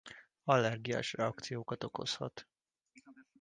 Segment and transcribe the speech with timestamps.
[0.43, 2.47] Allergiás reakciókat okozhat.